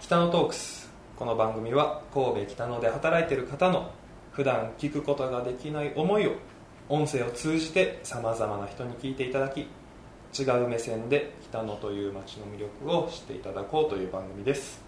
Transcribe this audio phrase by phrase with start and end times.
[0.00, 0.88] 北野トークス。
[1.16, 3.90] この番組は神戸北野で働いている方の
[4.32, 6.34] 普段聞くことができない思いを
[6.88, 9.66] 音声を通じてさまざまな人に聞いていただき
[10.38, 14.80] 違う目線で北野という街の魅力を知っていただこうという番組です。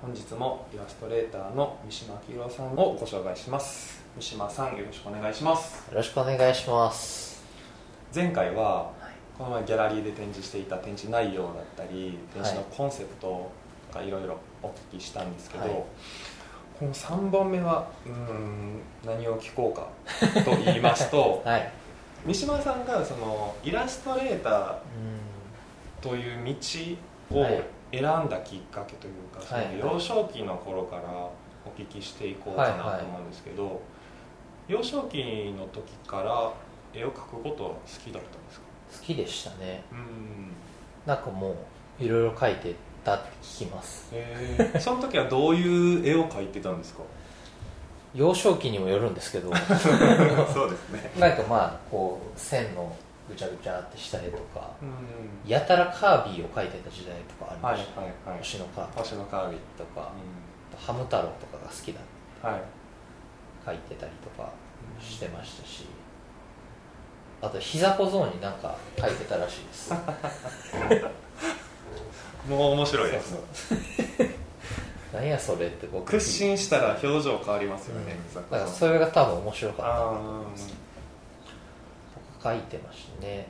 [0.00, 4.04] 本日もイラストレーターの三島明宏さんをご紹介します。
[4.16, 5.90] 三島さんよろしくお願いします。
[5.90, 7.44] よろしくお願いします。
[8.14, 8.92] 前回は
[9.36, 13.63] この前ギャラリーで展示していた展示内容だったり展示のコンセプトと
[13.94, 15.74] かいろいろお聞きしたんですけど、はい。
[16.78, 21.70] この3本目はうーん何を聞こうかと言いますと はい。
[22.26, 24.76] 三島さんがそのイラストレーターう
[26.00, 26.44] という
[27.30, 27.62] 道をはい。
[27.92, 29.78] 選んだきっかけというか、そのはい。
[29.78, 31.30] 幼少期の頃からお
[31.78, 33.80] 聞きしていこうかなと思うんですけど、
[34.66, 36.52] 幼少期の時から
[36.92, 38.66] 絵を描くことは好きだったんですか？
[38.96, 39.84] ん好きでしたね。
[39.92, 40.52] うん。
[41.06, 41.54] なんかも
[42.00, 44.08] ういろいろ描いてたって聞きます。
[44.12, 44.80] へー。
[44.80, 47.02] その時はどういう絵を描いてたんですか？
[48.14, 49.50] 幼少期にもよるんですけど。
[50.52, 51.10] そうですね。
[51.18, 52.94] なんかまあこう線の
[53.28, 54.70] ぐちゃぐちゃってした絵とか。
[54.82, 55.50] うん。
[55.50, 58.98] やたらカービィを描いてた時代とかありはいました、はいはい星のカービィ。
[58.98, 60.10] 星のカービィとか、
[60.78, 62.00] ハム太郎とかが好きだ
[62.48, 62.60] はい。
[63.66, 64.50] 描いてたりとか
[65.00, 65.86] してましたし。
[67.42, 69.92] あと膝小僧になんか描いてたらしいです
[72.48, 73.36] もう面白いです。
[73.68, 73.78] そう
[75.14, 76.12] 何やそれって僕。
[76.12, 78.50] 屈伸したら表情変わりますよね、うん。
[78.50, 79.98] だからそれが多分面白かったあ
[82.40, 83.48] とか書いてましたね。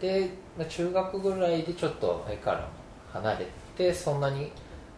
[0.00, 2.64] でまあ中学ぐらいでちょっと絵からも
[3.12, 4.50] 離れてそんなに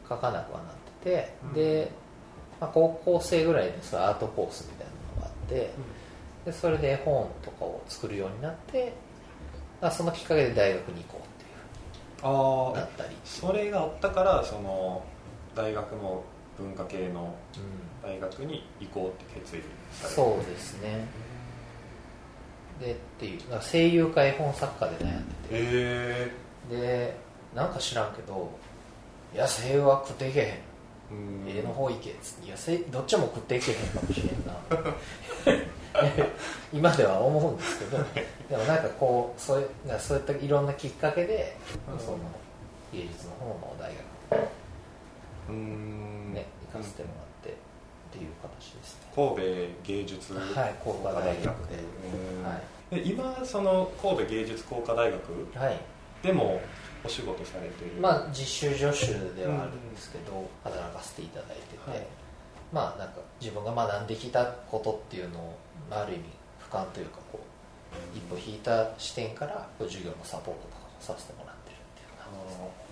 [0.08, 0.70] 描かなくはなっ
[1.02, 1.52] てて、うん。
[1.52, 1.90] で、
[2.60, 5.70] まあ、高校生ぐらいでそれアートコースみたいなのがあって
[6.44, 8.92] でそれで絵本とかを作るようになって、
[9.80, 11.33] まあ、そのきっかけで大学に行こう
[12.24, 15.04] っていうああなったり、それがあったからその
[15.54, 16.24] 大学の
[16.56, 20.14] 文化系のう大学に行こうって決意ん、された。
[20.14, 21.06] そうですね。
[22.80, 25.54] でっていう声優か絵本作家で悩んでて。
[25.54, 26.32] へえ
[26.70, 27.16] で
[27.54, 28.50] なんか知らんけど
[29.34, 30.58] 「いや声優は食っていけへん。
[31.12, 31.14] う
[31.46, 31.48] ん。
[31.48, 34.54] 絵の方行け」っつって「いやせどっちも食っていけへんかもしれんな」
[36.72, 37.98] 今では思うんですけど
[38.50, 39.64] でもなんかこうそうい
[39.98, 41.56] そういったいろんなきっかけで
[41.90, 42.18] うんその
[42.92, 43.92] 芸術の方の大
[44.30, 44.48] 学
[45.50, 46.28] うん。
[46.28, 47.52] にね行かせてもらってっ
[48.12, 49.12] ていう形ですね。
[49.14, 49.42] 神戸
[49.84, 51.44] 芸術はい工科大学で。
[51.44, 55.78] うんはで今その神戸芸術工科大学い、はい、
[56.22, 56.60] でも
[57.04, 58.00] お仕事されてる。
[58.00, 62.06] まあ実習助手ではあるんですけど、働かせていただいてて、はい
[62.72, 65.54] まあなんか自分が学んできたことっていうのを
[65.90, 66.24] まあある意味
[66.70, 72.84] 俯瞰というかこう一歩引いた視点から授業のサポートとかもさせてもらってるっていう感じですね。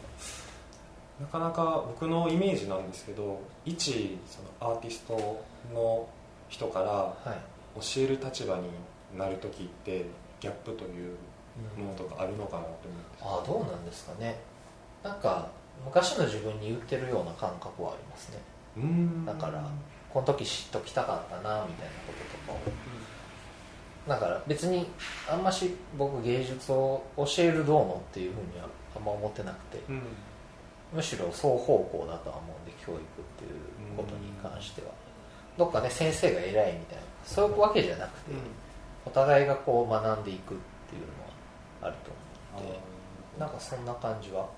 [1.20, 6.08] なかなか僕のイメージなんですけど一そのアーティストの
[6.48, 8.68] 人からはい、教える立場に
[9.16, 10.04] なる時って
[10.38, 11.16] ギャップという
[11.78, 12.68] ものとかあるのかなと
[13.24, 13.42] 思って。
[13.42, 14.38] ああどうなんですかね。
[15.02, 15.48] なんか
[15.84, 18.36] 昔の自分に言ってるような感覚はありますね。
[18.36, 18.61] うん
[19.26, 19.68] だから
[20.12, 22.12] この時知っときたかったなみたいなこ
[22.46, 22.72] ととかを。
[24.08, 24.88] だから別に
[25.30, 30.02] あんまし僕芸術を教えるどうのっていうふうにはあんま思ってなくてうん。
[30.92, 33.00] むしろ双方向だとは思うんで教育っ
[33.38, 34.88] ていうことに関しては。
[35.56, 38.32] どっかね先生が偉いみたいなそういうわけじゃなくて
[39.04, 40.56] お互いがこう学んでいくっ
[40.88, 42.10] ていうのはあると
[42.56, 42.80] 思うので
[43.38, 44.48] なんかそんな感じは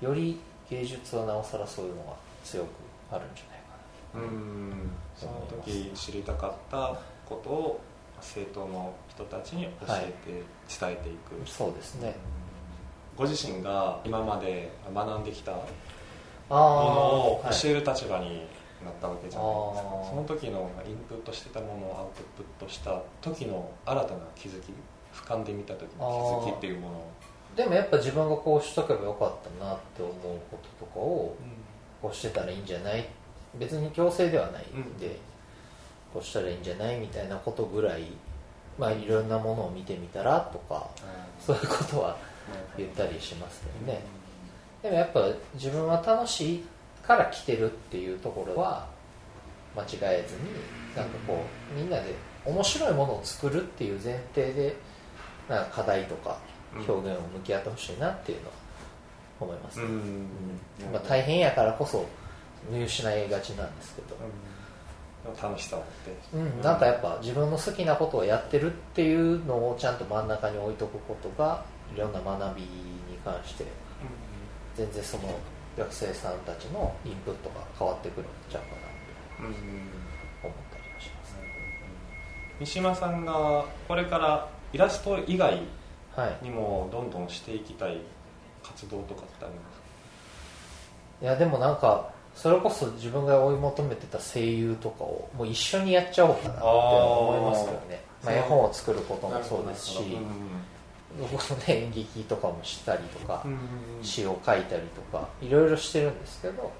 [0.00, 0.38] より
[0.68, 2.12] 芸術はなおさらそういうのが
[2.44, 2.68] 強く
[3.10, 3.76] あるんじゃないか
[4.14, 4.20] な。
[4.20, 4.90] うん。
[5.16, 7.80] その時知りたかったことを
[8.20, 10.42] 生徒の人たちに教えて
[10.80, 12.16] 伝えていく、そうですね。
[13.16, 15.64] ご自身が今まで学んできたも
[16.50, 16.60] あの
[17.34, 18.46] を教える立場に
[18.84, 20.08] なったわけじゃないですか、あー。
[20.10, 24.72] その時のインプットしてたものをアウトプットした時の新たな気づき
[25.14, 27.10] 俯瞰で見た時の気づきっていうものを、
[27.56, 30.12] でもやっぱ自分がこうしとけばよかったなって思う
[30.50, 31.36] こととかを
[32.04, 33.06] こうしてたらいいんじゃない？
[33.58, 35.12] 別に強制ではないんで、うん。
[36.12, 36.98] こうしたらいいんじゃない？
[36.98, 38.02] みたいなことぐらい
[38.78, 40.90] まあいろんなものを見てみたらとか
[41.40, 42.18] そういうことは
[42.76, 44.02] 言ったりしますけどね、
[44.82, 46.64] でもやっぱ自分は楽しい
[47.06, 48.86] から来てるっていうところは
[49.74, 50.40] 間違えずに
[50.94, 51.42] なんかこ
[51.74, 52.14] うみんなで
[52.44, 54.76] 面白いものを作るっていう前提で
[55.48, 56.36] なんか課題とか
[56.74, 58.52] 表現を向き合ってほしいなっていうのは
[59.40, 59.78] 思います。
[59.78, 59.92] ね、うん。
[59.92, 60.92] うん。
[60.92, 62.04] まあ、大変やからこそ
[62.70, 64.16] 見失いがちなんですけど、
[65.40, 71.64] 楽しさを持って、うん、なんかやっぱ自分の好きなことをやってるっていうのをちゃんと真ん中に置いとくことが
[71.94, 72.68] いろんな学びに
[73.24, 73.64] 関して
[74.74, 75.22] 全然その
[75.78, 78.68] 学生さんたちのインプットが変わってくるんちゃうか
[79.42, 79.54] なうん。
[79.54, 79.58] と
[80.48, 81.34] 思ったりもします。
[81.34, 81.40] ね
[82.60, 85.62] 三島さんがこれからイラスト以外
[86.14, 86.44] はい。
[86.44, 87.98] にもどんどんしていきたい
[88.64, 89.78] 活動とかってあります？
[89.78, 89.84] か
[91.22, 98.02] いやでもなんかそれこそ自分が追い求めてた声優とかをもう一緒にやっちゃおうかなって思いますけどね。
[98.24, 99.98] まあ、絵本を作ることもそうですし
[101.20, 103.58] 僕もね演劇とかもしたりとか、うん
[104.02, 106.72] 詩を書いたりとかいろいろしてるんですけど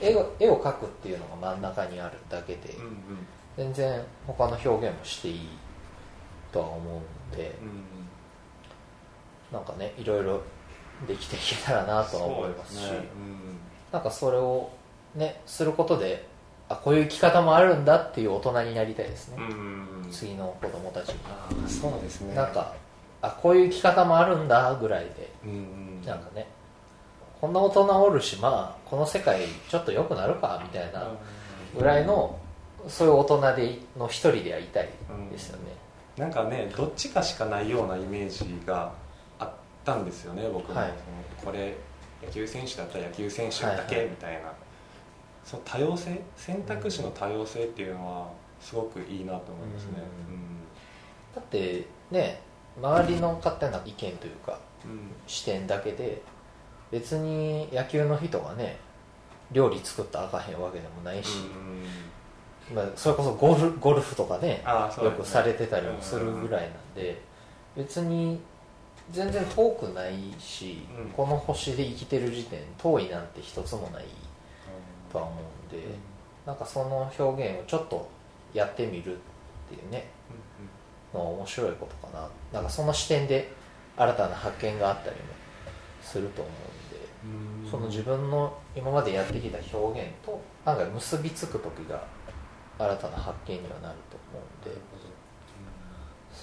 [0.00, 2.76] 絵を絵を描くっていうのが真ん中にあるだけで、
[3.56, 5.48] 全然他の表現もしていい
[6.52, 9.56] とは思うんで、うん。
[9.56, 10.42] なんかねいろいろ
[11.06, 12.82] できていけたらなとは思いますし
[13.92, 14.70] なんかそれを
[15.14, 16.26] ねすることで
[16.68, 19.36] あこういう生き方もあるんだっていう大人になりたいですね、
[20.10, 22.34] 次の子供たちに、あーそうですね。
[22.34, 22.74] なんか
[23.20, 25.54] あこういう生き方もあるんだぐらいでうんう
[26.02, 26.46] んなんかね
[27.40, 31.08] こんな大人おるしまあこの世界ちょっと良くなるかみたいな
[31.76, 32.38] ぐらいの
[32.88, 34.88] そういう大人での一人でやりたい
[35.30, 35.62] ですよね、
[36.16, 38.92] なんかねどっちかしかないようなイメージがあ
[39.82, 40.92] ったんですよね僕も、はい。
[41.44, 41.74] これ
[42.24, 44.10] 野球選手だったら野球選手だけはいはい。
[44.10, 44.52] みたいな、
[45.44, 48.30] その多様性選択肢の多様性っていうのは
[48.60, 49.92] すごくいいなと思いますね。
[51.34, 52.40] だってね
[52.80, 54.90] 周りの勝手な意見というかうん。
[54.92, 56.22] うん視点だけで
[56.90, 58.76] 別に野球の人がね
[59.50, 61.38] 料理作ったらあかへんわけでもないし、
[62.74, 65.04] まあ、それこそゴルゴルフとかねね。
[65.04, 67.20] よくされてたりもするぐらいなんで
[67.76, 68.40] 別に
[69.12, 71.10] 全然遠くないし、うん。
[71.10, 74.04] この星で生きてる時点遠いなんて一つもない
[75.12, 75.36] とは思
[75.70, 75.86] うんで、
[76.46, 78.08] なんかその表現をちょっと
[78.54, 79.18] やってみるっ
[79.68, 80.06] ていうね
[81.12, 82.28] のは面白いことかな。
[82.52, 83.52] なんかその視点で
[83.96, 85.22] 新たな発見があったりも
[86.02, 87.70] すると思うんで、うん。
[87.70, 92.02] その自分の今までやってきた表現となんか結びつく時が
[92.78, 94.80] 新たな発見にはなると思うんで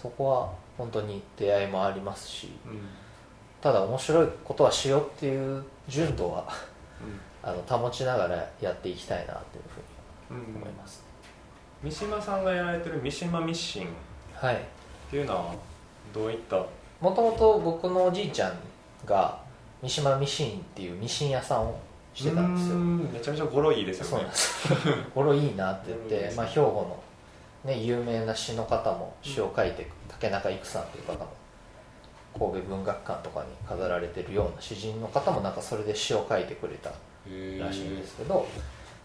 [0.02, 2.80] そこは本当に出会いもありますしうん。
[3.62, 6.48] ただ面白いことはしようっていう純度は
[7.02, 7.20] うん。
[7.50, 9.64] あの保ちながらやっていきたいなという
[10.30, 11.02] ふううんに思います、
[11.82, 13.84] 三島さんがやられてる三島ミッシン。
[13.86, 13.88] っ
[14.36, 14.62] はい。
[15.10, 15.56] ていうのは
[16.14, 16.58] どういった？
[17.02, 18.54] もともと僕のおじいちゃん
[19.06, 19.40] が
[19.82, 21.80] 三島ミシンっていうミシン屋さんを
[22.14, 22.76] してたんですよ。
[22.76, 24.10] うんめちゃめちゃ語呂いいですよね。
[24.10, 24.68] そうなんです。
[25.16, 27.02] これいいなって言って、まあ、兵庫の、
[27.64, 31.32] ね、有名な詩の方も詩を書いて竹中育さんという方も
[32.38, 38.48] 神戸文学館とかに飾られてるような詩人の方もなんかそれで詩を書いてくれたらしいんですけど、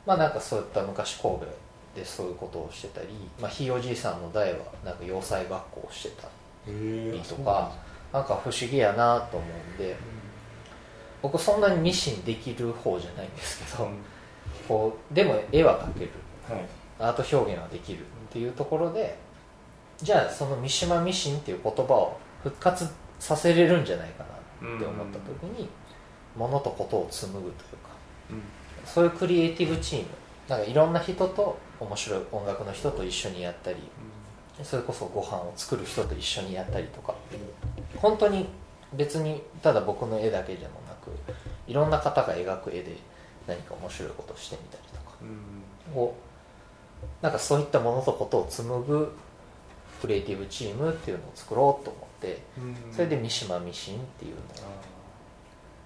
[0.07, 1.47] まあなんかそういった昔神戸
[1.97, 3.09] でそういうことをしてたり、
[3.41, 6.29] まあ、ひいおじいさんの代はなんか洋裁学校をしてた
[6.69, 7.73] りとか
[8.13, 9.97] なんか不思議やなと思うんで
[11.23, 13.89] 僕そんなにミシンできる方じゃないんですけど、
[14.69, 16.11] こうでも絵は描ける。
[16.49, 19.17] はいアート表現はできるっていうところで
[19.99, 22.89] じゃあその三島ミシンっていう言葉を復活
[23.19, 25.69] させれるんじゃないかなって思った時に
[26.37, 27.91] 物とことを紡ぐというか
[28.85, 30.07] そういうクリエイティブチーム
[30.49, 33.79] なんかいろんな人と面白い音楽の人と一緒にやったり
[34.63, 37.15] それこそご飯を作る人と一緒にやったりとか
[37.97, 38.49] 本当に
[38.93, 41.11] 別にただ僕の絵だけでもなく
[41.67, 42.97] いろんな方が描く絵で
[43.47, 46.15] 何か面白いことをしてみたりとかを
[47.23, 49.13] なんかそういったものとことを紡ぐ
[50.01, 52.43] クリエイティブチームっていうのを作ろうと思って
[52.93, 54.43] それで三島ミシンっていうのを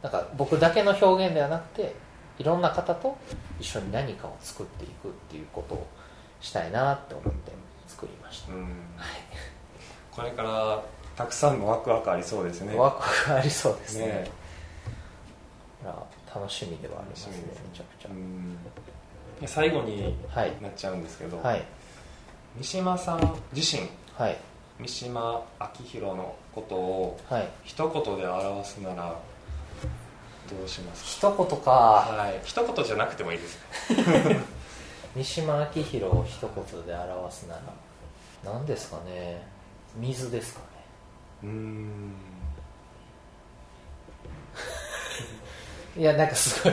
[0.03, 1.95] なんか僕だけの表現ではなくて
[2.39, 3.17] いろんな方と
[3.61, 5.87] 一緒に何かを作っていくっていうことを
[6.41, 7.53] したいなって思って
[7.87, 8.63] 作りました、うん。
[8.63, 8.73] はい。
[10.13, 10.83] これから
[11.17, 12.77] たくさんのワクワクありそうですね。
[12.77, 14.07] ワクワクありそうですね。
[14.07, 14.31] ね
[16.35, 18.53] 楽しみではありますねめちゃくちうん。
[18.63, 18.71] で
[19.47, 20.53] 最後にはい。
[20.61, 21.63] なっちゃうんですけど、はい。
[22.57, 24.37] 三島さん自身はい。
[24.81, 27.49] 三島明宏のことをはい。
[27.65, 29.15] 一言で表すなら
[30.51, 31.57] どうします一言か。
[31.65, 32.41] かはい。
[32.45, 33.59] 一言じゃなくてもいいです。
[35.15, 37.63] 三島明宏を一言で表すなら
[38.45, 39.43] 何ですかね？
[39.97, 40.67] 水ですかね。
[41.45, 42.13] うん。
[45.97, 46.73] いやなんかすごい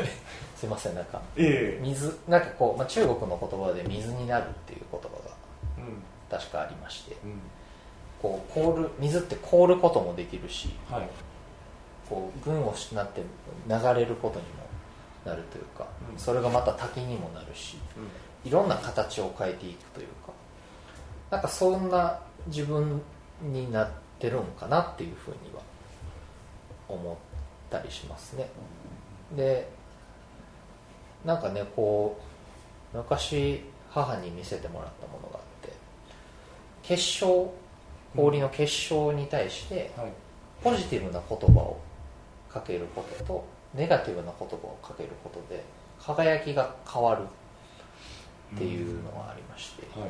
[0.65, 0.95] すいません？
[0.95, 1.83] なんかええ。
[1.83, 5.07] 水なんかこう、まあ、中国の言葉で水になるっていう言葉
[5.77, 5.93] うん。
[6.29, 7.39] が確かありましてうん。
[8.21, 11.09] こう凍る水って凍ることもできるしはい。
[12.09, 13.21] こう群をなって
[13.67, 14.65] 流れることにも
[15.25, 16.19] なるというか、うん。
[16.19, 17.77] それがまた滝にもなるし
[18.43, 20.33] いろんな形を変えていくというか
[21.31, 23.01] なんかそんな自分
[23.41, 25.61] になってるんかなっていうふうには
[26.87, 27.15] 思っ
[27.71, 28.47] たりしますね。
[29.35, 29.67] で
[31.25, 32.19] なんかねこ
[32.93, 35.73] う昔母に見せてもらったものがあって
[36.83, 37.53] 結晶
[38.15, 40.11] 氷の結晶に対してはい。
[40.63, 41.79] ポジティブな言葉を
[42.49, 45.63] かけることとネガティブな言葉をかけることで
[45.99, 47.21] 輝きが変わる
[48.55, 50.09] っていうのがありまして、はい。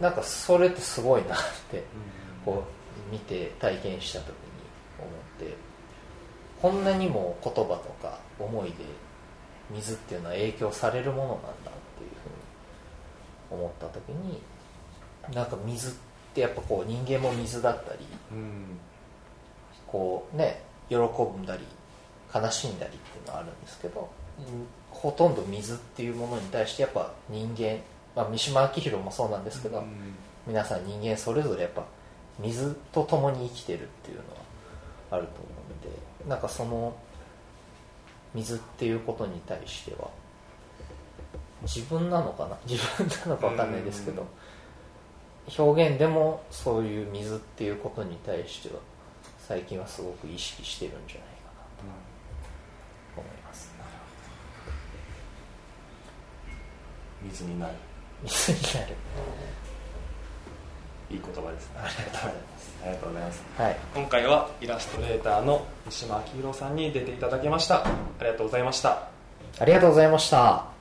[0.00, 1.38] なんかそれってすごいなっ
[1.70, 1.82] て
[2.44, 2.64] こ
[3.08, 4.34] う見て体験した時に
[4.98, 5.56] 思って
[6.60, 8.76] こんなにも言葉とか思いで
[9.70, 11.52] 水っていうのは影響されるものなんだっ
[11.98, 12.10] ていう
[13.50, 14.40] ふうに思った時に
[15.34, 15.92] なんか水っ
[16.34, 17.98] てやっぱこう人間も水だったり
[18.32, 18.64] うん
[19.86, 21.62] こうね喜んだり
[22.34, 24.08] 悲しんだりっていうのはあるんですけど、
[24.90, 27.78] ほとんど水っていうものに対してやっぱ人間、
[28.16, 29.84] まあ、三島明宏もそうなんですけど、
[30.46, 31.84] 皆さん人間それぞれやっぱ
[32.38, 34.40] 水と共に生きてるっていうのは
[35.10, 36.96] あると思うのでなんかその
[38.34, 40.08] 水っていうことに対しては
[41.62, 42.56] 自分なのかな？
[42.66, 44.26] 自分なのか分かんないですけど
[45.58, 48.80] 表現でもそういう水っていうことに対しては
[49.38, 51.50] 最近はすごく意識してるんじゃないか
[51.84, 51.92] な
[53.14, 53.70] と思います。
[57.22, 57.74] 水になる。
[58.22, 58.94] 水になる
[61.12, 61.76] いい言葉ですね。
[61.76, 62.34] ありがとうござい。
[62.34, 63.42] ますありがとうございます。
[63.58, 63.76] はい。
[63.94, 67.84] 今回はイラストレーターの三島明宏さんに出ていただきました。
[67.84, 67.90] あ
[68.20, 69.12] りがとうございました。
[69.58, 70.71] ありがとうございました